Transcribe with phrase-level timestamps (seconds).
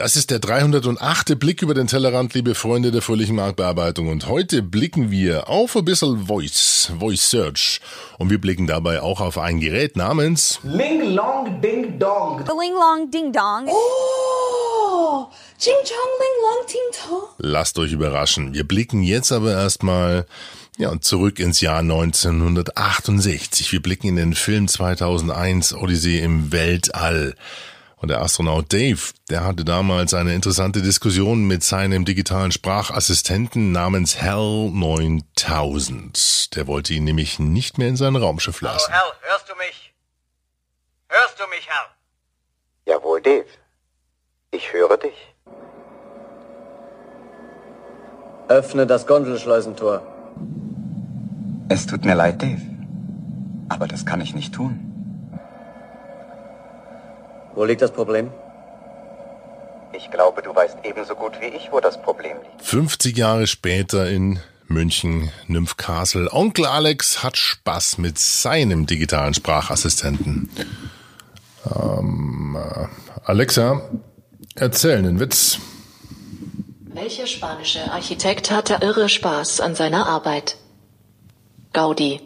[0.00, 1.38] Das ist der 308.
[1.38, 4.08] Blick über den Tellerrand, liebe Freunde der fröhlichen Marktbearbeitung.
[4.08, 7.82] Und heute blicken wir auf ein bisschen Voice, Voice Search.
[8.16, 12.38] Und wir blicken dabei auch auf ein Gerät namens Ling Long Ding Dong.
[12.38, 13.66] Ling Long Ding Dong.
[13.66, 15.26] Oh,
[15.58, 17.22] Ching Chong Ling Long Ting Tong.
[17.36, 18.54] Lasst euch überraschen.
[18.54, 20.24] Wir blicken jetzt aber erstmal
[20.78, 23.70] ja, zurück ins Jahr 1968.
[23.70, 27.34] Wir blicken in den Film 2001 Odyssee im Weltall.
[28.00, 34.16] Und der Astronaut Dave, der hatte damals eine interessante Diskussion mit seinem digitalen Sprachassistenten namens
[34.16, 36.56] Hell 9000.
[36.56, 38.90] Der wollte ihn nämlich nicht mehr in sein Raumschiff lassen.
[38.90, 39.94] Hallo, Hal, hörst du mich?
[41.08, 41.88] Hörst du mich, Hal?
[42.86, 43.44] Jawohl, Dave.
[44.50, 45.34] Ich höre dich.
[48.48, 50.02] Öffne das Gondelschleusentor.
[51.68, 52.62] Es tut mir leid, Dave.
[53.68, 54.89] Aber das kann ich nicht tun.
[57.54, 58.30] Wo liegt das Problem?
[59.92, 62.62] Ich glaube, du weißt ebenso gut wie ich, wo das Problem liegt.
[62.62, 66.32] 50 Jahre später in München, Nymph Castle.
[66.32, 70.48] Onkel Alex hat Spaß mit seinem digitalen Sprachassistenten.
[71.74, 72.86] Ähm, äh,
[73.24, 73.82] Alexa,
[74.54, 75.58] erzähl einen Witz.
[76.92, 80.56] Welcher spanische Architekt hatte irre Spaß an seiner Arbeit?
[81.72, 82.20] Gaudi.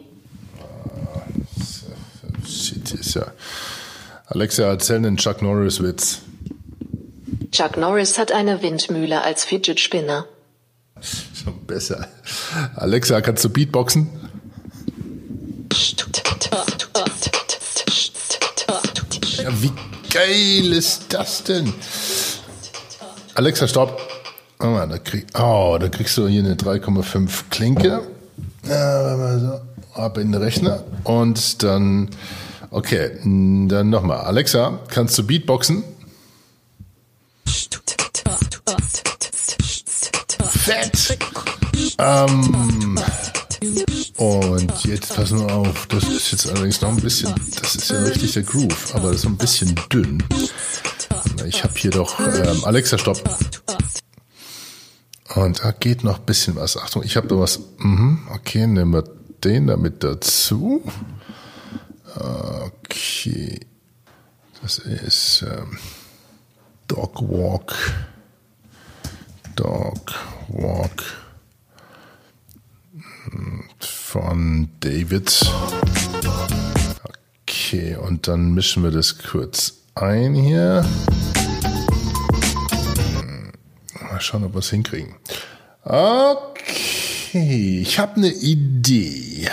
[2.47, 3.25] Shit, ist ja.
[4.27, 6.21] Alexa, erzähl einen Chuck Norris Witz.
[7.51, 10.25] Chuck Norris hat eine Windmühle als Fidget Spinner.
[11.01, 12.07] Schon besser.
[12.75, 14.09] Alexa, kannst du Beatboxen?
[19.43, 19.71] Ja, wie
[20.11, 21.71] geil ist das denn?
[23.35, 24.01] Alexa, stopp.
[24.59, 28.01] Oh, Mann, da, krieg, oh, da kriegst du hier eine 3,5 Klinke.
[28.67, 29.61] Ja, so.
[29.93, 30.83] Ab in den Rechner.
[31.03, 32.09] Und dann,
[32.75, 34.19] okay, dann nochmal.
[34.21, 35.83] Alexa, kannst du Beatboxen?
[40.49, 41.17] Fett!
[41.97, 42.99] Ähm,
[44.17, 47.99] und jetzt pass nur auf, das ist jetzt allerdings noch ein bisschen, das ist ja
[47.99, 50.23] richtig der Groove, aber ist ein bisschen dünn.
[51.45, 53.21] Ich habe hier doch, ähm, Alexa, stopp.
[55.35, 56.77] Und da geht noch ein bisschen was.
[56.77, 57.59] Achtung, ich habe da was.
[57.77, 59.03] Mhm, okay, nehmen wir
[59.43, 60.81] den damit dazu.
[62.15, 63.59] Okay.
[64.61, 65.77] Das ist ähm,
[66.87, 67.75] Dog Walk.
[69.55, 70.13] Dog
[70.47, 71.03] Walk
[73.79, 75.51] von David.
[77.43, 80.85] Okay, und dann mischen wir das kurz ein hier.
[84.01, 85.15] Mal schauen, ob wir es hinkriegen.
[85.83, 89.49] Okay, ich habe eine Idee.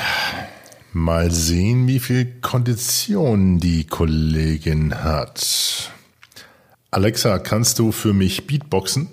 [0.95, 5.91] Mal sehen, wie viel Kondition die Kollegin hat.
[6.91, 9.09] Alexa, kannst du für mich Beatboxen?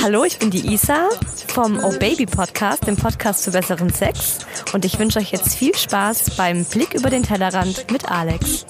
[0.00, 1.08] Hallo, ich bin die Isa
[1.48, 4.38] vom Oh Baby Podcast, dem Podcast zu besseren Sex.
[4.72, 8.64] Und ich wünsche euch jetzt viel Spaß beim Blick über den Tellerrand mit Alex.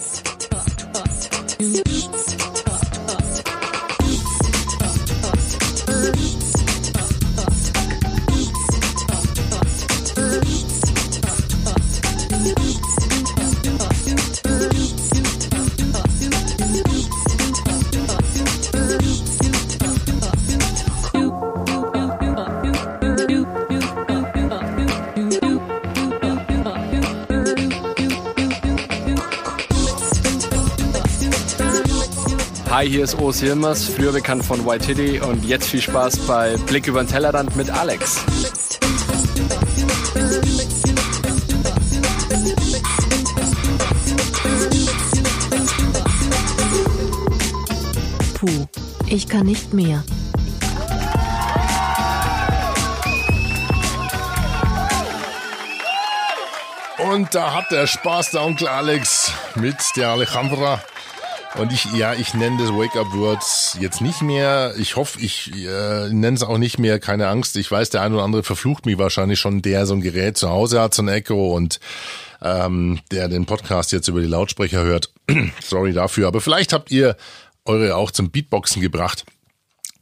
[32.81, 36.57] Hi, hier ist Urs Hilmers, früher bekannt von White Hitty und jetzt viel Spaß bei
[36.57, 38.25] Blick über den Tellerrand mit Alex.
[48.33, 48.67] Puh,
[49.09, 50.03] ich kann nicht mehr.
[57.13, 60.81] Und da hat der Spaß der Onkel Alex mit der Alejandra.
[61.57, 64.75] Und ich, ja, ich nenne das Wake-up-Words jetzt nicht mehr.
[64.79, 67.01] Ich hoffe, ich äh, nenne es auch nicht mehr.
[67.01, 67.57] Keine Angst.
[67.57, 70.49] Ich weiß, der eine oder andere verflucht mich wahrscheinlich schon, der so ein Gerät zu
[70.49, 71.81] Hause hat, so ein Echo und
[72.41, 75.13] ähm, der den Podcast jetzt über die Lautsprecher hört.
[75.63, 76.29] Sorry dafür.
[76.29, 77.17] Aber vielleicht habt ihr
[77.65, 79.25] eure auch zum Beatboxen gebracht.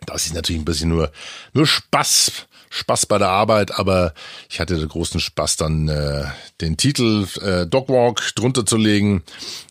[0.07, 1.11] Das ist natürlich ein bisschen nur,
[1.55, 2.33] nur Spaß.
[2.71, 4.13] Spaß bei der Arbeit, aber
[4.51, 6.25] ich hatte den großen Spaß, dann äh,
[6.61, 9.23] den Titel äh, Dogwalk drunter zu legen.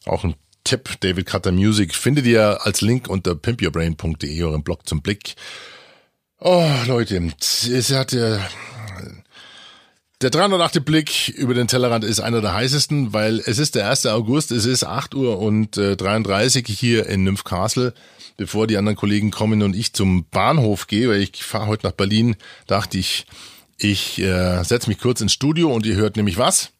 [0.06, 0.34] Auch ein
[0.68, 5.36] Tipp, David Cutter Music, findet ihr als Link unter pimpyourbrain.de, eurem Blog zum Blick.
[6.40, 8.38] Oh, Leute, es hat ja
[10.22, 10.84] Der 308.
[10.84, 14.08] Blick über den Tellerrand ist einer der heißesten, weil es ist der 1.
[14.08, 17.94] August, es ist 8 Uhr und äh, 33 hier in Nymphcastle.
[18.36, 21.94] Bevor die anderen Kollegen kommen und ich zum Bahnhof gehe, weil ich fahre heute nach
[21.94, 22.36] Berlin,
[22.68, 23.26] dachte ich,
[23.78, 26.74] ich äh, setze mich kurz ins Studio und ihr hört nämlich was?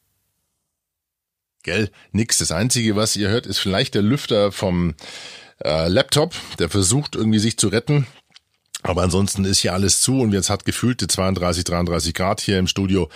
[1.64, 2.38] Gell, nix.
[2.38, 4.96] Das Einzige, was ihr hört, ist vielleicht der Lüfter vom
[5.64, 8.08] äh, Laptop, der versucht irgendwie sich zu retten.
[8.84, 12.68] Aber ansonsten ist hier alles zu und jetzt hat gefühlte 32, 33 Grad hier im
[12.68, 13.10] Studio.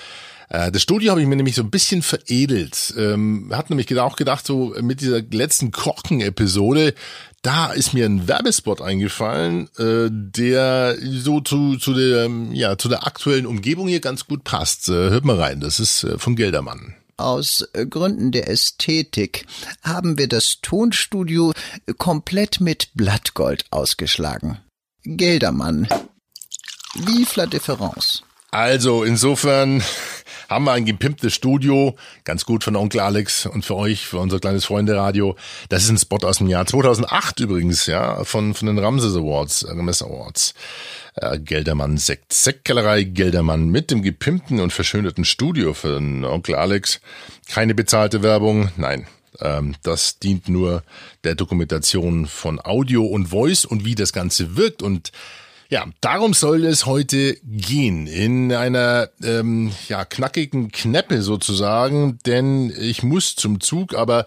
[0.50, 2.94] Äh, das Studio habe ich mir nämlich so ein bisschen veredelt.
[2.98, 6.94] Ähm, hat nämlich auch gedacht, so mit dieser letzten Kochen-Episode,
[7.42, 13.08] da ist mir ein Werbespot eingefallen, äh, der so zu, zu, der, ja, zu der
[13.08, 14.90] aktuellen Umgebung hier ganz gut passt.
[14.90, 16.96] Äh, hört mal rein, das ist äh, von Geldermann.
[17.23, 19.45] Aus Gründen der Ästhetik
[19.83, 21.53] haben wir das Tonstudio
[21.97, 24.59] komplett mit Blattgold ausgeschlagen.
[25.03, 25.88] Geldermann.
[26.95, 28.23] Vive la différence.
[28.51, 29.81] Also insofern
[30.50, 31.95] haben wir ein gepimptes Studio,
[32.25, 35.38] ganz gut von Onkel Alex und für euch, für unser kleines Freunde-Radio.
[35.69, 39.65] Das ist ein Spot aus dem Jahr 2008 übrigens, ja, von, von den Ramses Awards,
[39.69, 40.53] Ramses Awards.
[41.15, 47.00] Äh, Geldermann Sekt, Sektkellerei Geldermann mit dem gepimpten und verschönerten Studio für den Onkel Alex.
[47.47, 49.07] Keine bezahlte Werbung, nein,
[49.39, 50.83] ähm, das dient nur
[51.24, 54.81] der Dokumentation von Audio und Voice und wie das Ganze wirkt.
[54.81, 55.13] Und
[55.71, 58.06] ja, darum soll es heute gehen.
[58.06, 64.25] In einer ähm, ja, knackigen Kneppe sozusagen, denn ich muss zum Zug, aber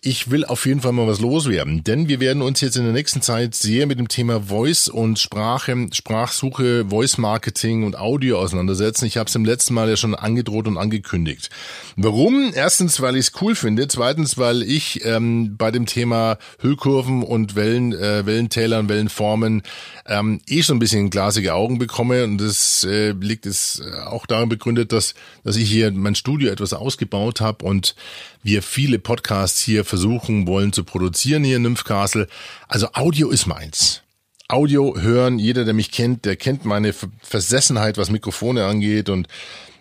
[0.00, 2.92] ich will auf jeden Fall mal was loswerden, denn wir werden uns jetzt in der
[2.92, 9.06] nächsten Zeit sehr mit dem Thema Voice und Sprache, Sprachsuche, Voice Marketing und Audio auseinandersetzen.
[9.06, 11.50] Ich habe es im letzten Mal ja schon angedroht und angekündigt.
[11.96, 12.52] Warum?
[12.54, 13.88] Erstens, weil ich es cool finde.
[13.88, 19.62] Zweitens, weil ich ähm, bei dem Thema Hüllkurven und Wellen, äh, Wellentälern, Wellenformen
[20.06, 24.26] ähm, eh schon ein bisschen glasige Augen bekomme und das äh, liegt es äh, auch
[24.26, 27.96] darin begründet, dass dass ich hier mein Studio etwas ausgebaut habe und
[28.42, 32.28] wir viele Podcasts hier versuchen wollen zu produzieren hier in Nymphcastle.
[32.68, 34.02] Also Audio ist meins.
[34.48, 39.28] Audio hören, jeder, der mich kennt, der kennt meine Versessenheit, was Mikrofone angeht und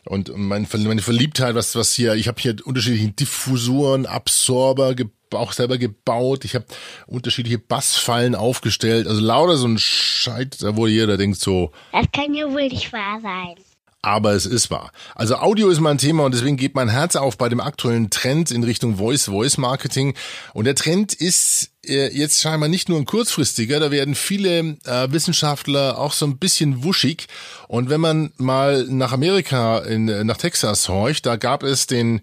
[0.06, 4.96] und meine Verliebtheit, was was hier, ich habe hier unterschiedliche Diffusoren, Absorber
[5.34, 6.46] auch selber gebaut.
[6.46, 6.66] Ich habe
[7.06, 9.08] unterschiedliche Bassfallen aufgestellt.
[9.08, 11.72] Also lauter so ein Scheit, da wurde jeder denkt so.
[11.92, 13.56] Das kann ja wohl nicht wahr sein
[14.02, 14.92] aber es ist wahr.
[15.16, 18.52] Also Audio ist mein Thema und deswegen geht mein Herz auf bei dem aktuellen Trend
[18.52, 20.16] in Richtung Voice, Voice Marketing.
[20.54, 25.98] Und der Trend ist jetzt scheinbar nicht nur ein kurzfristiger, da werden viele äh, Wissenschaftler
[25.98, 27.28] auch so ein bisschen wuschig.
[27.68, 32.22] Und wenn man mal nach Amerika, in, nach Texas horcht, da gab es den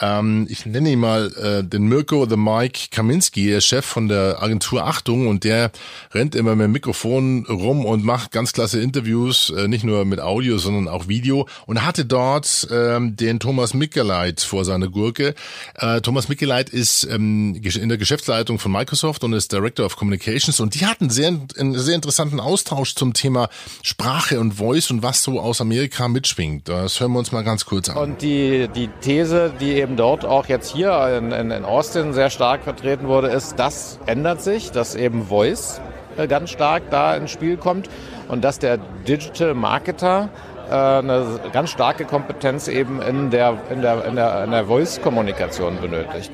[0.00, 4.42] ähm, ich nenne ihn mal äh, den Mirko the Mike Kaminski, der Chef von der
[4.42, 5.70] Agentur Achtung und der
[6.12, 10.20] rennt immer mit dem Mikrofon rum und macht ganz klasse Interviews, äh, nicht nur mit
[10.20, 15.34] Audio, sondern auch Video und hatte dort ähm, den Thomas Mickeleit vor seiner Gurke.
[15.74, 20.60] Äh, Thomas Mickeleit ist ähm, in der Geschäftsleitung von Microsoft und ist Director of Communications
[20.60, 23.48] und die hatten sehr, einen sehr interessanten Austausch zum Thema
[23.82, 26.68] Sprache und Voice und was so aus Amerika mitschwingt.
[26.68, 27.96] Das hören wir uns mal ganz kurz an.
[27.96, 32.30] Und die, die These, die eben dort auch jetzt hier in, in, in Austin sehr
[32.30, 35.80] stark vertreten wurde, ist, das ändert sich, dass eben Voice
[36.16, 37.88] äh, ganz stark da ins Spiel kommt
[38.28, 40.28] und dass der Digital Marketer
[40.68, 45.80] äh, eine ganz starke Kompetenz eben in der, in der, in der, in der Voice-Kommunikation
[45.80, 46.32] benötigt.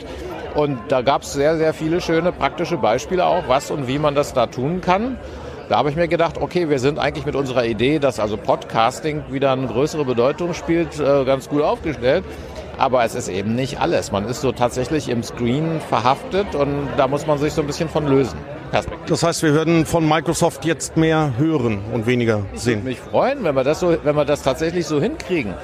[0.54, 4.14] Und da gab es sehr, sehr viele schöne praktische Beispiele auch, was und wie man
[4.14, 5.18] das da tun kann.
[5.68, 9.24] Da habe ich mir gedacht, okay, wir sind eigentlich mit unserer Idee, dass also Podcasting
[9.30, 12.24] wieder eine größere Bedeutung spielt, äh, ganz gut aufgestellt.
[12.78, 14.10] Aber es ist eben nicht alles.
[14.12, 17.88] Man ist so tatsächlich im Screen verhaftet und da muss man sich so ein bisschen
[17.88, 18.38] von lösen.
[19.06, 22.54] Das heißt, wir werden von Microsoft jetzt mehr hören und weniger sehen.
[22.54, 25.54] Ich würde mich freuen, wenn wir das so, wenn wir das tatsächlich so hinkriegen.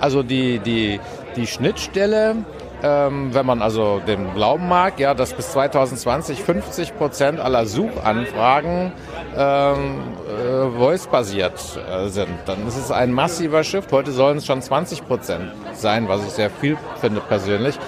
[0.00, 0.98] Also die, die,
[1.36, 2.36] die Schnittstelle
[2.82, 8.92] ähm, wenn man also dem glauben mag, ja, dass bis 2020 50 Prozent aller Suchanfragen
[9.36, 12.28] ähm, äh, voice-basiert äh, sind.
[12.46, 13.92] Dann ist es ein massiver Shift.
[13.92, 17.78] Heute sollen es schon 20 Prozent sein, was ich sehr viel finde persönlich.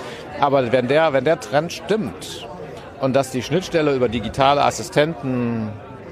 [0.40, 2.46] Aber wenn der, wenn der Trend stimmt
[3.00, 5.70] und dass die Schnittstelle über digitale Assistenten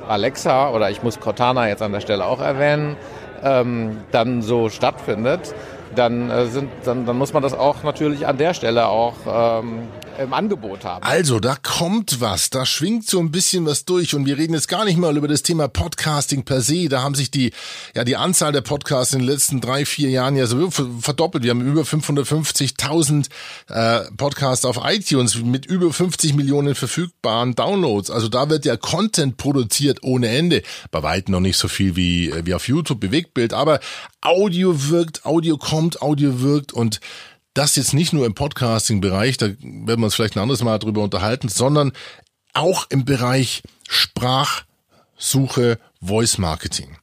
[0.09, 2.97] Alexa oder ich muss Cortana jetzt an der Stelle auch erwähnen,
[3.45, 5.55] ähm, dann so stattfindet,
[5.95, 9.89] dann, äh, sind, dann, dann muss man das auch natürlich an der Stelle auch ähm,
[10.19, 11.05] im Angebot haben.
[11.05, 14.69] Also, da kommt was, da schwingt so ein bisschen was durch und wir reden jetzt
[14.69, 16.89] gar nicht mal über das Thema Podcasting per se.
[16.89, 17.53] Da haben sich die,
[17.95, 21.45] ja, die Anzahl der Podcasts in den letzten drei, vier Jahren ja so verdoppelt.
[21.45, 23.29] Wir haben über 550.000
[23.69, 28.11] äh, Podcasts auf iTunes mit über 50 Millionen verfügbaren Downloads.
[28.11, 30.63] Also da wird ja Content produziert ohne Ende.
[30.91, 33.81] Bei weitem noch nicht so viel wie, äh, wie auf YouTube, Bewegtbild, aber
[34.21, 37.01] Audio wirkt, Audio kommt, Audio wirkt und
[37.55, 41.03] das jetzt nicht nur im Podcasting-Bereich, da werden wir uns vielleicht ein anderes Mal drüber
[41.03, 41.93] unterhalten, sondern
[42.55, 46.97] auch im Bereich Sprachsuche, Voice Marketing.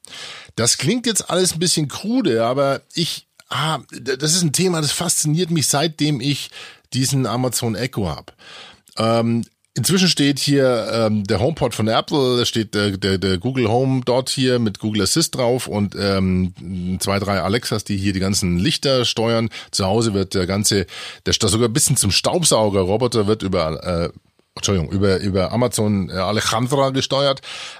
[0.55, 4.91] Das klingt jetzt alles ein bisschen krude, aber ich, ah, das ist ein Thema, das
[4.91, 6.49] fasziniert mich seitdem ich
[6.93, 8.33] diesen Amazon Echo habe.
[8.97, 9.45] Ähm,
[9.79, 14.01] Inzwischen steht hier ähm, der HomePod von Apple, da steht der, der, der Google Home
[14.03, 18.59] dort hier mit Google Assist drauf und ähm, zwei, drei Alexas, die hier die ganzen
[18.59, 19.47] Lichter steuern.
[19.71, 20.85] Zu Hause wird der ganze,
[21.25, 24.09] der sogar bisschen zum Staubsauger-Roboter wird über äh,
[24.53, 27.39] Entschuldigung, über, über Amazon äh, Alejandra gesteuert.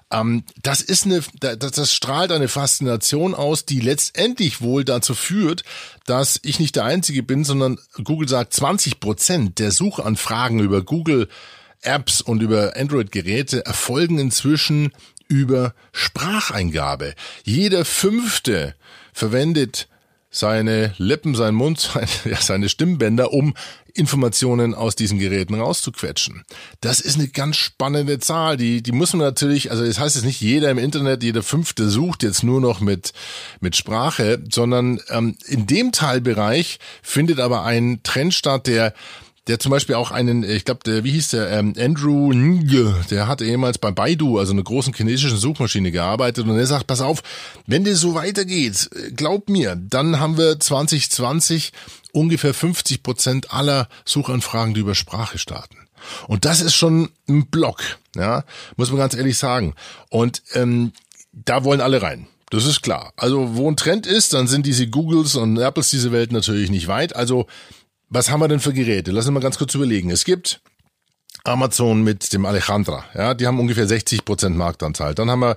[0.10, 5.66] Ähm, das ist eine, das, das strahlt eine Faszination aus, die letztendlich wohl dazu führt,
[6.06, 11.28] dass ich nicht der Einzige bin, sondern Google sagt 20 Prozent der Suchanfragen über Google
[11.82, 14.92] Apps und über Android-Geräte erfolgen inzwischen
[15.28, 17.14] über Spracheingabe.
[17.44, 18.76] Jeder fünfte
[19.14, 19.88] verwendet
[20.32, 23.54] seine Lippen, seinen Mund, seine, ja, seine Stimmbänder, um
[23.94, 26.44] Informationen aus diesen Geräten rauszuquetschen.
[26.80, 28.56] Das ist eine ganz spannende Zahl.
[28.56, 31.90] Die, die muss man natürlich, also das heißt jetzt nicht jeder im Internet, jeder Fünfte
[31.90, 33.14] sucht jetzt nur noch mit,
[33.60, 38.94] mit Sprache, sondern ähm, in dem Teilbereich findet aber ein Trend statt, der
[39.50, 42.68] der zum Beispiel auch einen, ich glaube, der, wie hieß der, ähm, Andrew Ng,
[43.10, 47.02] der hatte ehemals bei Baidu, also einer großen chinesischen Suchmaschine gearbeitet und er sagt, pass
[47.02, 47.24] auf,
[47.66, 51.72] wenn das so weitergeht, glaub mir, dann haben wir 2020
[52.12, 55.78] ungefähr 50 Prozent aller Suchanfragen, die über Sprache starten.
[56.28, 57.82] Und das ist schon ein Block,
[58.16, 58.44] ja,
[58.78, 59.74] muss man ganz ehrlich sagen.
[60.10, 60.94] Und ähm,
[61.32, 62.28] da wollen alle rein.
[62.52, 63.14] Das ist klar.
[63.16, 66.88] Also wo ein Trend ist, dann sind diese Googles und Apples diese Welt natürlich nicht
[66.88, 67.16] weit.
[67.16, 67.48] Also
[68.10, 69.12] was haben wir denn für Geräte?
[69.12, 70.10] Lass uns mal ganz kurz überlegen.
[70.10, 70.62] Es gibt
[71.44, 75.16] Amazon mit dem Alejandra, ja, die haben ungefähr 60 Prozent Marktanteil.
[75.16, 75.56] Dann haben wir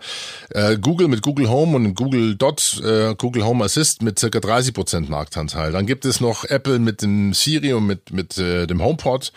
[0.51, 4.75] äh, Google mit Google Home und Google Dot, äh, Google Home Assist mit circa 30
[4.75, 5.73] Prozent Marktanteil.
[5.73, 9.33] Dann gibt es noch Apple mit dem Siri und mit mit äh, dem HomePod.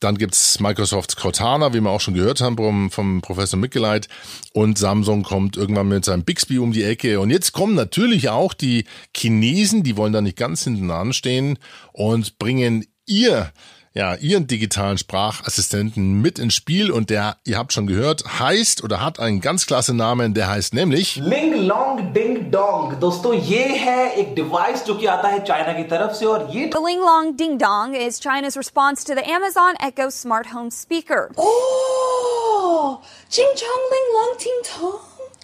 [0.00, 4.08] Dann gibt's Microsofts Cortana, wie wir auch schon gehört haben vom, Professor Mickeleit.
[4.54, 7.20] Und Samsung kommt irgendwann mit seinem Bixby um die Ecke.
[7.20, 11.58] Und jetzt kommen natürlich auch die Chinesen, die wollen da nicht ganz hinten anstehen
[11.92, 13.52] und bringen ihr
[13.95, 19.01] ja, ihren digitalen Sprachassistenten mit ins Spiel und der, ihr habt schon gehört, heißt oder
[19.01, 22.99] hat einen ganz klasse Namen, der heißt nämlich Ling Long Ding Dong.
[22.99, 26.69] दोस्तों ये है एक डिवाइस जो कि आता है चाइना की तरफ से और ये
[26.73, 31.31] The Ling Long Ding Dong is China's response to the Amazon Echo smart home speaker.
[31.37, 34.99] Oh, Ching Chong Ling Long Ting Tong.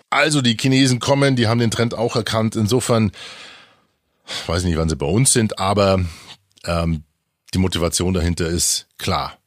[0.09, 2.57] Also die Chinesen kommen, die haben den Trend auch erkannt.
[2.57, 3.13] Insofern,
[4.25, 6.01] ich weiß nicht, wann sie bei uns sind, aber
[6.65, 7.05] ähm,
[7.54, 9.38] die Motivation dahinter ist klar.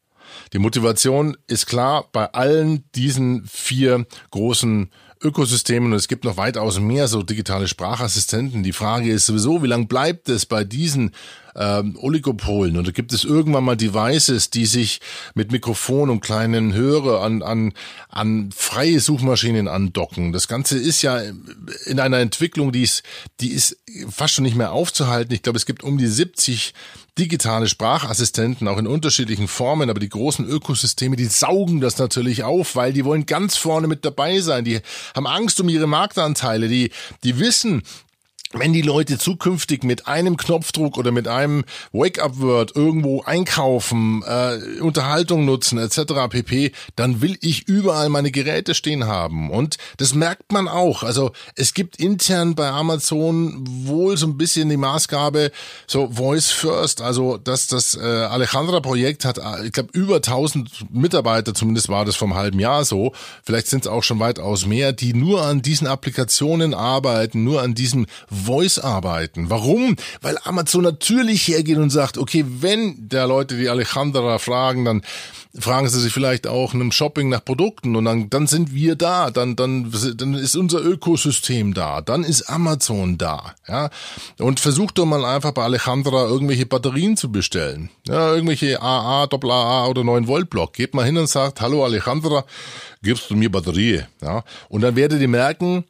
[0.53, 4.89] Die Motivation ist klar bei allen diesen vier großen
[5.21, 8.63] Ökosystemen und es gibt noch weitaus mehr so digitale Sprachassistenten.
[8.63, 11.11] Die Frage ist sowieso, wie lange bleibt es bei diesen
[11.57, 12.81] ähm, Oligopolen?
[12.81, 15.01] Da gibt es irgendwann mal Devices, die sich
[15.35, 17.73] mit Mikrofon und kleinen Hörer an, an,
[18.07, 20.31] an freie Suchmaschinen andocken.
[20.31, 21.21] Das Ganze ist ja
[21.85, 23.03] in einer Entwicklung, die ist,
[23.41, 23.77] die ist
[24.09, 25.33] fast schon nicht mehr aufzuhalten.
[25.33, 26.73] Ich glaube, es gibt um die 70
[27.19, 32.75] digitale Sprachassistenten, auch in unterschiedlichen Formen, aber die großen Ökosysteme, die saugen das natürlich auf,
[32.75, 34.63] weil die wollen ganz vorne mit dabei sein.
[34.63, 34.79] Die
[35.13, 36.91] haben Angst um ihre Marktanteile, die,
[37.23, 37.83] die wissen,
[38.53, 45.45] wenn die Leute zukünftig mit einem Knopfdruck oder mit einem Wake-up-Word irgendwo einkaufen, äh, Unterhaltung
[45.45, 46.27] nutzen etc.
[46.29, 49.51] pp, dann will ich überall meine Geräte stehen haben.
[49.51, 51.03] Und das merkt man auch.
[51.03, 55.51] Also es gibt intern bei Amazon wohl so ein bisschen die Maßgabe,
[55.85, 57.01] so Voice First.
[57.01, 62.15] Also dass das äh, Alejandra-Projekt hat, äh, ich glaube, über 1000 Mitarbeiter, zumindest war das
[62.15, 63.13] vom halben Jahr so.
[63.43, 67.75] Vielleicht sind es auch schon weitaus mehr, die nur an diesen Applikationen arbeiten, nur an
[67.75, 68.07] diesem
[68.39, 69.49] Voice arbeiten.
[69.49, 69.95] Warum?
[70.21, 75.01] Weil Amazon natürlich hergeht und sagt, okay, wenn der Leute die Alejandra fragen, dann
[75.57, 79.31] fragen sie sich vielleicht auch einem Shopping nach Produkten und dann, dann sind wir da,
[79.31, 83.89] dann, dann, dann ist unser Ökosystem da, dann ist Amazon da, ja.
[84.37, 87.89] Und versucht doch mal einfach bei Alejandra irgendwelche Batterien zu bestellen.
[88.07, 90.73] Ja, irgendwelche AA, AA oder 9 Volt Block.
[90.73, 92.45] Geht mal hin und sagt, hallo Alejandra,
[93.01, 94.43] gibst du mir Batterie, ja.
[94.69, 95.83] Und dann werdet ihr merken,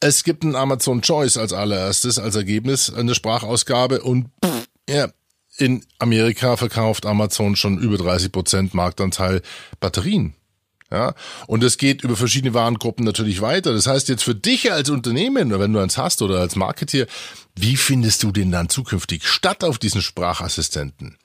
[0.00, 4.30] es gibt einen Amazon Choice als allererstes, als Ergebnis, eine Sprachausgabe und
[4.88, 5.08] ja,
[5.56, 9.42] in Amerika verkauft Amazon schon über 30 Prozent Marktanteil
[9.80, 10.34] Batterien.
[10.90, 11.14] Ja,
[11.46, 13.72] und es geht über verschiedene Warengruppen natürlich weiter.
[13.72, 17.06] Das heißt jetzt für dich als Unternehmen, wenn du eins hast oder als Marketeer,
[17.56, 21.16] wie findest du den dann zukünftig statt auf diesen Sprachassistenten?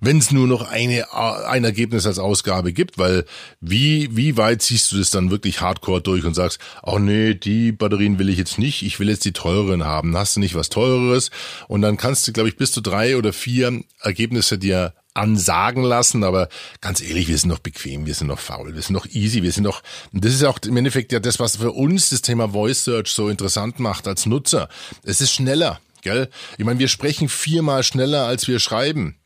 [0.00, 3.24] Wenn es nur noch eine, ein Ergebnis als Ausgabe gibt, weil
[3.60, 7.72] wie, wie weit ziehst du das dann wirklich hardcore durch und sagst, oh nee, die
[7.72, 10.68] Batterien will ich jetzt nicht, ich will jetzt die teureren haben, hast du nicht was
[10.68, 11.30] teureres
[11.68, 16.24] und dann kannst du, glaube ich, bis zu drei oder vier Ergebnisse dir ansagen lassen,
[16.24, 16.48] aber
[16.80, 19.52] ganz ehrlich, wir sind noch bequem, wir sind noch faul, wir sind noch easy, wir
[19.52, 22.50] sind noch, und das ist auch im Endeffekt ja das, was für uns das Thema
[22.50, 24.68] Voice Search so interessant macht als Nutzer.
[25.02, 26.30] Es ist schneller, gell?
[26.56, 29.16] Ich meine, wir sprechen viermal schneller, als wir schreiben.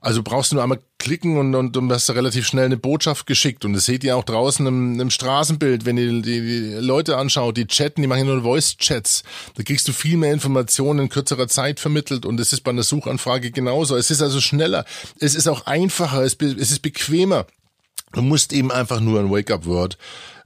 [0.00, 3.64] Also brauchst du nur einmal klicken und, und, und hast relativ schnell eine Botschaft geschickt.
[3.64, 7.56] Und das seht ihr auch draußen im, im Straßenbild, wenn ihr die, die Leute anschaut,
[7.56, 9.24] die chatten, die machen nur Voice-Chats.
[9.56, 12.82] Da kriegst du viel mehr Informationen in kürzerer Zeit vermittelt und es ist bei einer
[12.82, 13.96] Suchanfrage genauso.
[13.96, 14.84] Es ist also schneller,
[15.18, 17.46] es ist auch einfacher, es, es ist bequemer.
[18.12, 19.98] Du musst eben einfach nur ein Wake-up-Word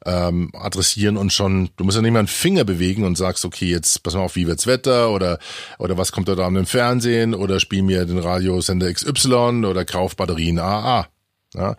[0.04, 3.66] ähm, adressieren und schon, du musst ja nicht mal einen Finger bewegen und sagst, okay,
[3.66, 5.38] jetzt pass mal auf, wie wird's Wetter oder
[5.78, 10.58] oder was kommt da im Fernsehen oder spiel mir den Radiosender XY oder kauf Batterien
[10.58, 11.08] AA.
[11.54, 11.76] Ja.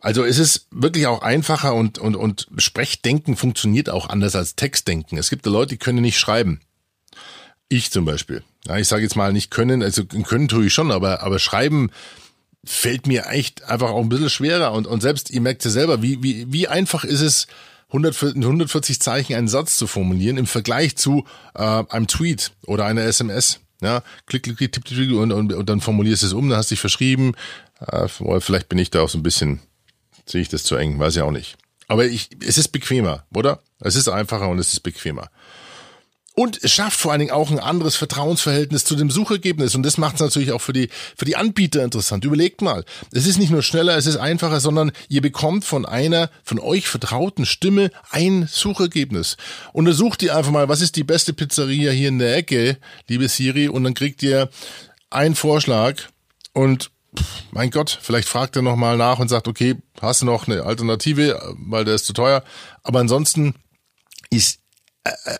[0.00, 5.18] Also es ist wirklich auch einfacher und, und, und Sprechdenken funktioniert auch anders als Textdenken.
[5.18, 6.60] Es gibt Leute, die können nicht schreiben.
[7.68, 8.44] Ich zum Beispiel.
[8.66, 11.90] Ja, ich sage jetzt mal nicht können, also können tue ich schon, aber, aber schreiben
[12.68, 14.72] fällt mir echt einfach auch ein bisschen schwerer.
[14.72, 17.46] Und, und selbst, ihr merkt ja selber, wie, wie, wie einfach ist es,
[17.90, 23.60] 140 Zeichen einen Satz zu formulieren im Vergleich zu äh, einem Tweet oder einer SMS.
[23.80, 26.58] Ja, klick, klick, klick, tipp, tipp, und, und, und dann formulierst du es um, dann
[26.58, 27.34] hast du dich verschrieben.
[27.80, 28.08] Äh,
[28.40, 29.60] vielleicht bin ich da auch so ein bisschen,
[30.26, 31.56] sehe ich das zu eng, weiß ich auch nicht.
[31.86, 33.62] Aber ich, es ist bequemer, oder?
[33.80, 35.30] Es ist einfacher und es ist bequemer.
[36.38, 39.74] Und es schafft vor allen Dingen auch ein anderes Vertrauensverhältnis zu dem Suchergebnis.
[39.74, 42.24] Und das macht es natürlich auch für die, für die Anbieter interessant.
[42.24, 42.84] Überlegt mal.
[43.10, 46.86] Es ist nicht nur schneller, es ist einfacher, sondern ihr bekommt von einer von euch
[46.86, 49.36] vertrauten Stimme ein Suchergebnis.
[49.72, 52.78] Untersucht ihr einfach mal, was ist die beste Pizzeria hier in der Ecke,
[53.08, 54.48] liebe Siri, und dann kriegt ihr
[55.10, 55.96] einen Vorschlag
[56.52, 56.92] und
[57.50, 61.56] mein Gott, vielleicht fragt er nochmal nach und sagt, okay, hast du noch eine Alternative,
[61.66, 62.44] weil der ist zu teuer.
[62.84, 63.56] Aber ansonsten
[64.30, 64.60] ist
[65.02, 65.38] äh, äh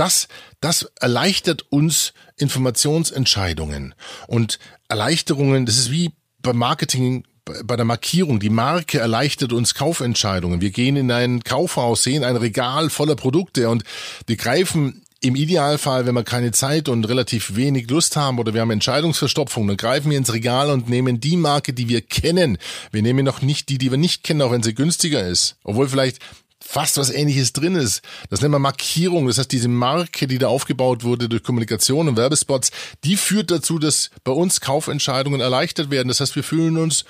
[0.00, 0.28] das,
[0.60, 3.94] das erleichtert uns Informationsentscheidungen
[4.26, 7.24] und Erleichterungen, das ist wie beim Marketing
[7.64, 10.60] bei der Markierung, die Marke erleichtert uns Kaufentscheidungen.
[10.60, 13.82] Wir gehen in ein Kaufhaus, sehen ein Regal voller Produkte und
[14.26, 18.62] wir greifen im Idealfall, wenn wir keine Zeit und relativ wenig Lust haben oder wir
[18.62, 22.56] haben Entscheidungsverstopfung, dann greifen wir ins Regal und nehmen die Marke, die wir kennen.
[22.90, 25.56] Wir nehmen noch nicht die, die wir nicht kennen, auch wenn sie günstiger ist.
[25.62, 26.20] Obwohl vielleicht
[26.62, 28.02] fast was ähnliches drin ist.
[28.28, 29.26] Das nennt man Markierung.
[29.26, 32.70] Das heißt, diese Marke, die da aufgebaut wurde durch Kommunikation und Werbespots,
[33.04, 36.08] die führt dazu, dass bei uns Kaufentscheidungen erleichtert werden.
[36.08, 37.04] Das heißt, wir fühlen uns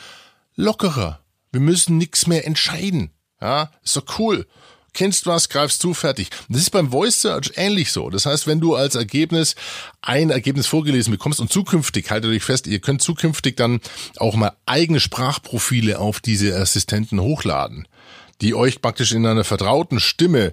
[0.57, 1.21] lockerer.
[1.53, 3.11] Wir müssen nichts mehr entscheiden.
[3.41, 4.47] Ja, ist doch cool.
[4.93, 6.31] Kennst was, greifst du, fertig.
[6.49, 8.11] Das ist beim Voice Search ähnlich so.
[8.11, 9.55] Das heißt, wenn du als Ergebnis
[10.03, 13.81] ein Ergebnis vorgelesen bekommst und zukünftig, haltet euch fest, ihr könnt zukünftig dann
[14.17, 17.87] auch mal eigene Sprachprofile auf diese Assistenten hochladen
[18.41, 20.53] die euch praktisch in einer vertrauten Stimme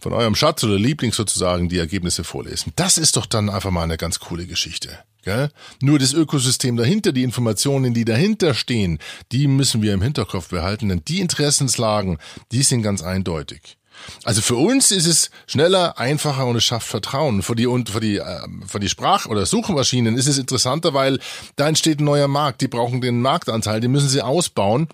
[0.00, 2.72] von eurem Schatz oder Liebling sozusagen die Ergebnisse vorlesen.
[2.76, 4.98] Das ist doch dann einfach mal eine ganz coole Geschichte.
[5.24, 5.50] Gell?
[5.82, 8.98] Nur das Ökosystem dahinter, die Informationen, die dahinter stehen,
[9.32, 12.18] die müssen wir im Hinterkopf behalten, denn die Interessenslagen,
[12.52, 13.78] die sind ganz eindeutig.
[14.24, 17.42] Also für uns ist es schneller, einfacher und es schafft Vertrauen.
[17.42, 21.18] Für die und für die äh, für die Sprach- oder Suchmaschinen ist es interessanter, weil
[21.56, 22.60] da entsteht ein neuer Markt.
[22.60, 24.88] Die brauchen den Marktanteil, den müssen sie ausbauen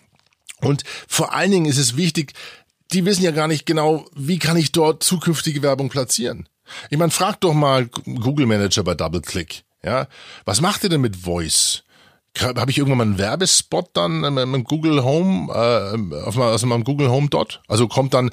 [0.65, 2.33] und vor allen Dingen ist es wichtig,
[2.93, 6.49] die wissen ja gar nicht genau, wie kann ich dort zukünftige Werbung platzieren.
[6.91, 9.65] Ich meine, frag doch mal Google Manager bei DoubleClick.
[9.83, 10.09] Ja,
[10.45, 11.83] was macht ihr denn mit Voice?
[12.41, 16.83] Habe ich irgendwann mal einen Werbespot dann mit Google Home, äh, auf mal, also meinem
[16.83, 17.63] Google Home Dot?
[17.69, 18.31] Also kommt dann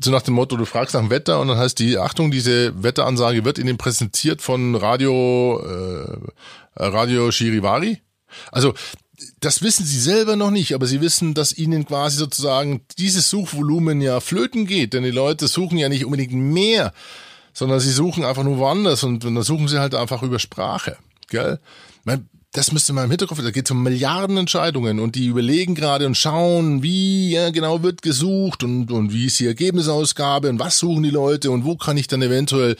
[0.00, 2.82] so nach dem Motto, du fragst nach dem Wetter und dann heißt die, Achtung, diese
[2.82, 6.18] Wetteransage wird Ihnen präsentiert von Radio, äh,
[6.74, 8.00] Radio Shirivari.
[8.50, 8.74] Also
[9.40, 14.00] das wissen sie selber noch nicht, aber sie wissen, dass ihnen quasi sozusagen dieses Suchvolumen
[14.00, 16.92] ja flöten geht, denn die Leute suchen ja nicht unbedingt mehr,
[17.52, 20.96] sondern sie suchen einfach nur woanders und, dann suchen sie halt einfach über Sprache,
[21.28, 21.58] gell?
[22.52, 26.16] Das müsste man im Hinterkopf, da geht es um Milliardenentscheidungen und die überlegen gerade und
[26.16, 31.02] schauen, wie ja, genau wird gesucht und, und wie ist die Ergebnisausgabe und was suchen
[31.02, 32.76] die Leute und wo kann ich dann eventuell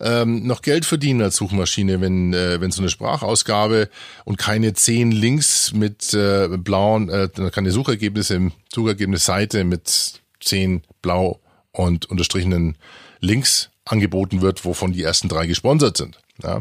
[0.00, 3.88] ähm, noch Geld verdienen als Suchmaschine, wenn, äh, wenn so eine Sprachausgabe
[4.24, 11.40] und keine zehn Links mit äh, blauen, äh, keine Suchergebnisse im Suchergebnisseite mit zehn blau
[11.72, 12.76] und unterstrichenen
[13.20, 16.18] Links angeboten wird, wovon die ersten drei gesponsert sind.
[16.42, 16.60] Ja.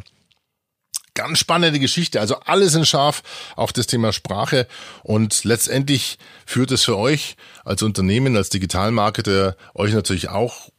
[1.14, 2.20] Ganz spannende Geschichte.
[2.20, 3.24] Also alle sind scharf
[3.56, 4.68] auf das Thema Sprache
[5.04, 10.70] und letztendlich führt es für euch als Unternehmen, als Digitalmarketer euch natürlich auch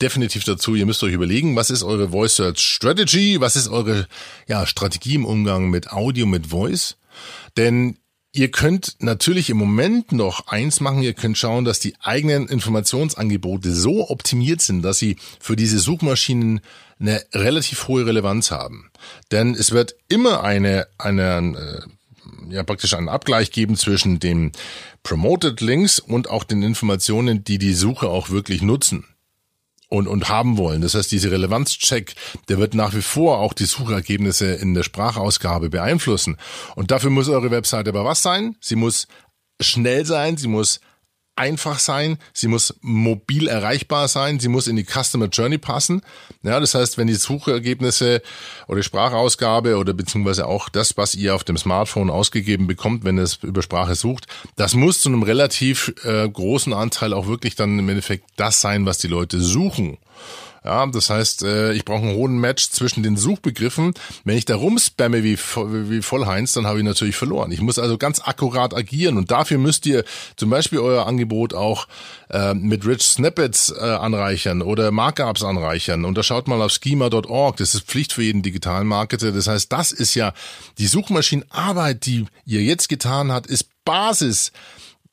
[0.00, 4.06] definitiv dazu, ihr müsst euch überlegen, was ist eure Voice Search Strategy, was ist eure
[4.46, 6.96] ja, Strategie im Umgang mit Audio, mit Voice.
[7.56, 7.96] Denn
[8.32, 13.72] Ihr könnt natürlich im Moment noch eins machen, ihr könnt schauen, dass die eigenen Informationsangebote
[13.74, 16.60] so optimiert sind, dass sie für diese Suchmaschinen
[17.00, 18.92] eine relativ hohe Relevanz haben.
[19.32, 21.82] Denn es wird immer eine, eine
[22.48, 24.52] äh, ja praktisch einen Abgleich geben zwischen den
[25.02, 29.06] Promoted Links und auch den Informationen, die die Suche auch wirklich nutzen
[29.90, 30.80] und, und haben wollen.
[30.80, 32.14] Das heißt, diese Relevanzcheck,
[32.48, 36.38] der wird nach wie vor auch die Suchergebnisse in der Sprachausgabe beeinflussen.
[36.76, 38.56] Und dafür muss eure Webseite aber was sein?
[38.60, 39.08] Sie muss
[39.60, 40.80] schnell sein, sie muss
[41.40, 46.02] einfach sein, sie muss mobil erreichbar sein, sie muss in die Customer Journey passen.
[46.42, 48.20] Ja, das heißt, wenn die Suchergebnisse
[48.68, 53.16] oder die Sprachausgabe oder beziehungsweise auch das, was ihr auf dem Smartphone ausgegeben bekommt, wenn
[53.16, 54.26] es über Sprache sucht,
[54.56, 58.84] das muss zu einem relativ äh, großen Anteil auch wirklich dann im Endeffekt das sein,
[58.84, 59.96] was die Leute suchen.
[60.64, 63.94] Ja, das heißt, äh, ich brauche einen hohen Match zwischen den Suchbegriffen.
[64.24, 67.50] Wenn ich da rumspamme wie, wie Vollheinz, dann habe ich natürlich verloren.
[67.50, 70.04] Ich muss also ganz akkurat agieren und dafür müsst ihr
[70.36, 71.88] zum Beispiel euer Angebot auch
[72.28, 76.04] äh, mit Rich Snippets äh, anreichern oder Markups anreichern.
[76.04, 77.56] Und da schaut mal auf schema.org.
[77.56, 79.32] Das ist Pflicht für jeden digitalen Marketer.
[79.32, 80.34] Das heißt, das ist ja
[80.78, 84.52] die Suchmaschinenarbeit, die ihr jetzt getan habt, ist Basis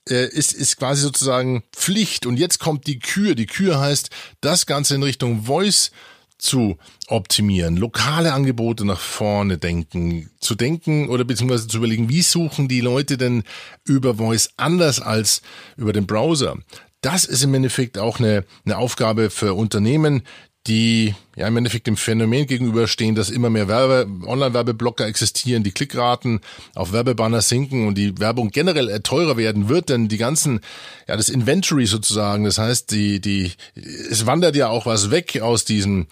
[0.09, 2.25] äh, ist, ist quasi sozusagen Pflicht.
[2.25, 3.35] Und jetzt kommt die Kür.
[3.35, 4.09] Die Kür heißt,
[4.41, 5.91] das Ganze in Richtung Voice
[6.37, 12.67] zu optimieren, lokale Angebote nach vorne denken, zu denken oder beziehungsweise zu überlegen, wie suchen
[12.67, 13.43] die Leute denn
[13.85, 15.41] über Voice anders als
[15.77, 16.57] über den Browser.
[17.01, 20.23] Das ist im Endeffekt auch eine, eine Aufgabe für Unternehmen,
[20.67, 26.41] die ja im Endeffekt dem Phänomen gegenüberstehen, dass immer mehr Werbe, Online-Werbeblocker existieren, die Klickraten
[26.75, 30.59] auf Werbebanner sinken und die Werbung generell teurer werden wird, denn die ganzen,
[31.07, 35.63] ja, das Inventory sozusagen, das heißt, die, die, es wandert ja auch was weg aus
[35.63, 36.07] diesen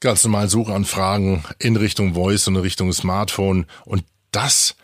[0.00, 4.76] ganz normalen Suchanfragen in Richtung Voice und in Richtung Smartphone und das,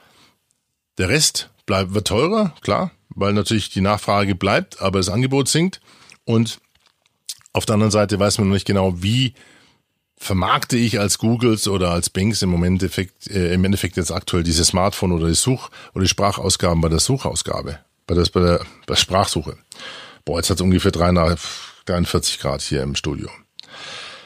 [0.99, 5.81] der Rest bleibt, wird teurer, klar, weil natürlich die Nachfrage bleibt, aber das Angebot sinkt
[6.25, 6.61] und
[7.59, 9.35] auf der anderen Seite weiß man noch nicht genau, wie
[10.17, 14.43] vermarkte ich als Googles oder als Bings im Moment Endeffekt, äh, im Endeffekt jetzt aktuell
[14.43, 18.59] diese Smartphone oder die Such- oder die Sprachausgaben bei der Suchausgabe, bei der, bei der,
[18.59, 19.57] bei der Sprachsuche.
[20.25, 23.29] Boah, jetzt hat es ungefähr 43 Grad hier im Studio.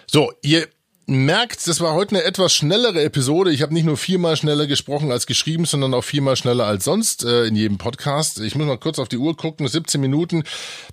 [0.07, 0.69] So, ihr
[1.15, 3.53] merkt, das war heute eine etwas schnellere Episode.
[3.53, 7.25] Ich habe nicht nur viermal schneller gesprochen als geschrieben, sondern auch viermal schneller als sonst
[7.25, 8.41] äh, in jedem Podcast.
[8.41, 10.45] Ich muss mal kurz auf die Uhr gucken, 17 Minuten.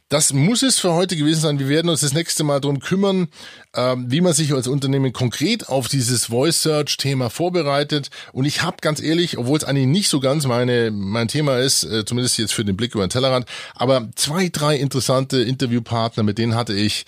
[0.10, 1.60] Das muss es für heute gewesen sein.
[1.60, 3.28] Wir werden uns das nächste Mal darum kümmern,
[3.74, 8.10] äh, wie man sich als Unternehmen konkret auf dieses Voice Search Thema vorbereitet.
[8.32, 11.84] Und ich habe ganz ehrlich, obwohl es eigentlich nicht so ganz meine mein Thema ist,
[11.84, 16.38] äh, zumindest jetzt für den Blick über den Tellerrand, aber zwei, drei interessante Interviewpartner, mit
[16.38, 17.06] denen hatte ich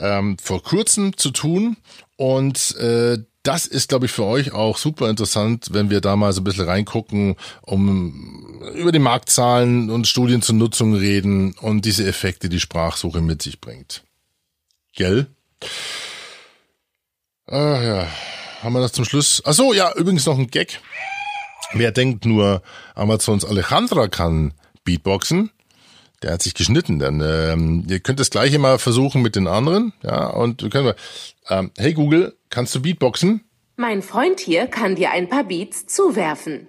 [0.00, 1.76] ähm, vor kurzem zu tun
[2.16, 6.32] und äh, das ist, glaube ich, für euch auch super interessant, wenn wir da mal
[6.32, 12.06] so ein bisschen reingucken, um über die Marktzahlen und Studien zur Nutzung reden und diese
[12.06, 14.02] Effekte, die Sprachsuche mit sich bringt.
[14.92, 15.26] Gell?
[17.46, 18.08] Ah ja,
[18.62, 19.42] haben wir das zum Schluss?
[19.46, 20.80] Ach so, ja, übrigens noch ein Gag.
[21.72, 22.62] Wer denkt nur,
[22.94, 24.52] Amazons Alejandra kann
[24.84, 25.50] Beatboxen?
[26.22, 26.98] Der hat sich geschnitten.
[26.98, 29.92] Dann ähm, ihr könnt das gleiche mal versuchen mit den anderen.
[30.02, 30.96] Ja, und können wir.
[31.48, 33.42] Ähm, hey Google, kannst du Beatboxen?
[33.76, 36.66] Mein Freund hier kann dir ein paar Beats zuwerfen.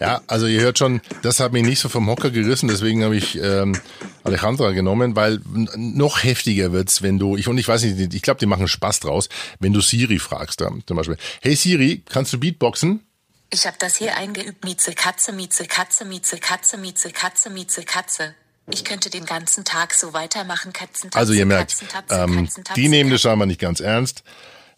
[0.00, 3.16] Ja, also ihr hört schon, das hat mich nicht so vom Hocker gerissen, deswegen habe
[3.16, 3.74] ich ähm,
[4.22, 5.40] Alejandra genommen, weil
[5.76, 9.00] noch heftiger wird's, wenn du, ich und ich weiß nicht, ich glaube, die machen Spaß
[9.00, 11.16] draus, wenn du Siri fragst, ja, zum Beispiel.
[11.40, 13.00] Hey Siri, kannst du Beatboxen?
[13.50, 14.64] Ich habe das hier eingeübt.
[14.64, 18.34] Mieze, Katze, Mieze, Katze, Mieze, Katze, Mieze, Katze, Mieze, Katze.
[18.70, 20.72] Ich könnte den ganzen Tag so weitermachen.
[20.72, 23.60] Katzen, Tatzen, Also ihr merkt, Katzen, Tatzen, ähm, Katzen, Tatzen, die nehmen das scheinbar nicht
[23.60, 24.24] ganz ernst.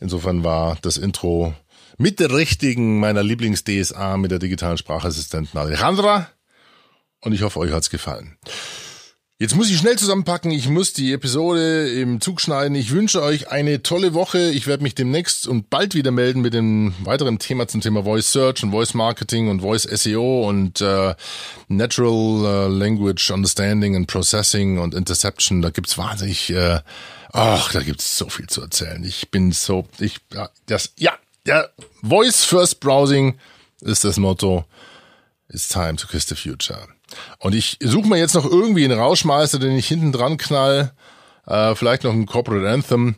[0.00, 1.54] Insofern war das Intro
[1.96, 6.28] mit der richtigen meiner Lieblings-DSA mit der digitalen Sprachassistentin Alejandra.
[7.20, 8.36] Und ich hoffe, euch hat's gefallen.
[9.38, 10.50] Jetzt muss ich schnell zusammenpacken.
[10.50, 12.74] Ich muss die Episode im Zug schneiden.
[12.74, 14.48] Ich wünsche euch eine tolle Woche.
[14.48, 18.32] Ich werde mich demnächst und bald wieder melden mit dem weiteren Thema zum Thema Voice
[18.32, 21.14] Search und Voice Marketing und Voice SEO und äh,
[21.68, 25.60] Natural äh, Language Understanding and Processing und Interception.
[25.60, 26.80] Da gibt's wahnsinnig, äh,
[27.34, 29.04] ach, da gibt's so viel zu erzählen.
[29.04, 31.12] Ich bin so, ich, ja, das, ja,
[31.46, 31.66] ja,
[32.02, 33.36] Voice First Browsing
[33.82, 34.64] ist das Motto.
[35.50, 36.88] It's time to kiss the future.
[37.38, 40.92] Und ich suche mir jetzt noch irgendwie einen Rauschmeister, den ich hinten dran knall.
[41.46, 43.16] Äh, vielleicht noch ein Corporate Anthem.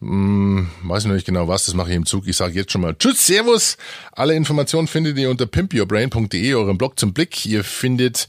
[0.00, 2.26] Hm, weiß ich noch nicht genau was, das mache ich im Zug.
[2.26, 3.76] Ich sage jetzt schon mal Tschüss, Servus.
[4.12, 7.44] Alle Informationen findet ihr unter pimpyourbrain.de, eurem Blog zum Blick.
[7.44, 8.26] Ihr findet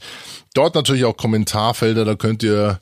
[0.52, 2.78] dort natürlich auch Kommentarfelder, da könnt ihr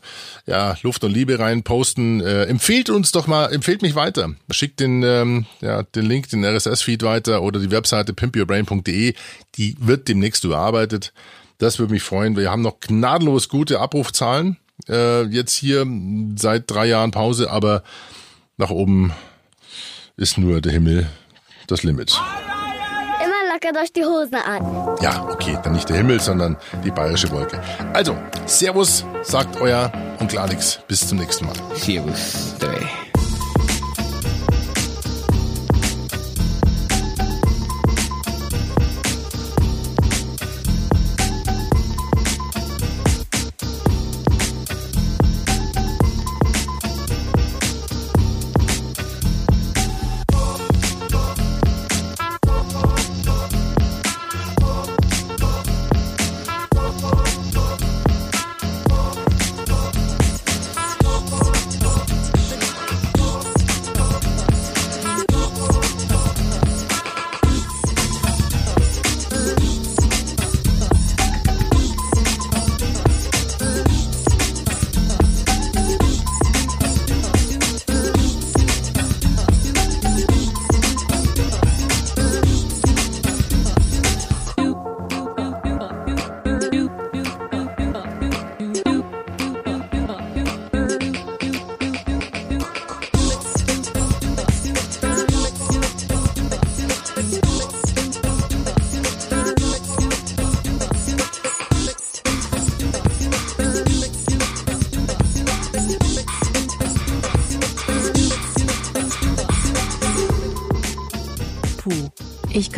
[0.46, 2.20] ja Luft und Liebe rein posten.
[2.20, 4.34] Äh, empfehlt uns doch mal, empfehlt mich weiter.
[4.50, 9.14] Schickt den, ähm, ja, den Link, den RSS-Feed weiter oder die Webseite pimpyourbrain.de.
[9.54, 11.12] Die wird demnächst überarbeitet.
[11.60, 12.36] Das würde mich freuen.
[12.36, 14.56] Wir haben noch gnadenlos gute Abrufzahlen.
[14.88, 15.86] Äh, jetzt hier
[16.36, 17.82] seit drei Jahren Pause, aber
[18.56, 19.12] nach oben
[20.16, 21.06] ist nur der Himmel
[21.66, 22.18] das Limit.
[23.22, 24.96] Immer lockert euch die Hosen an.
[25.02, 27.62] Ja, okay, dann nicht der Himmel, sondern die bayerische Wolke.
[27.92, 30.80] Also, Servus, sagt euer Onkel Alex.
[30.88, 31.56] Bis zum nächsten Mal.
[31.74, 33.09] Servus, drei.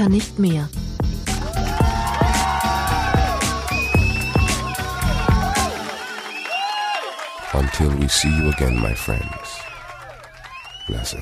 [0.09, 0.69] Nicht mehr.
[7.55, 9.61] Until we see you again, my friends.
[10.89, 11.22] Blessings.